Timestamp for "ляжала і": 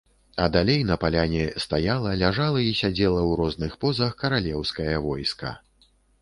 2.21-2.71